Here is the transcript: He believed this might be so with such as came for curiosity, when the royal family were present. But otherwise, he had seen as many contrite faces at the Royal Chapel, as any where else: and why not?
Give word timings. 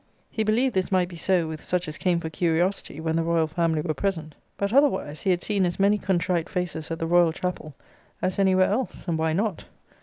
He 0.31 0.43
believed 0.43 0.73
this 0.73 0.91
might 0.91 1.09
be 1.09 1.15
so 1.15 1.47
with 1.47 1.61
such 1.61 1.87
as 1.87 1.99
came 1.99 2.19
for 2.19 2.31
curiosity, 2.31 2.99
when 2.99 3.15
the 3.17 3.23
royal 3.23 3.45
family 3.45 3.81
were 3.81 3.93
present. 3.93 4.33
But 4.57 4.73
otherwise, 4.73 5.21
he 5.21 5.29
had 5.29 5.43
seen 5.43 5.63
as 5.63 5.79
many 5.79 5.99
contrite 5.99 6.49
faces 6.49 6.89
at 6.89 6.97
the 6.97 7.05
Royal 7.05 7.31
Chapel, 7.31 7.75
as 8.19 8.39
any 8.39 8.55
where 8.55 8.67
else: 8.71 9.07
and 9.07 9.15
why 9.15 9.33
not? 9.33 9.65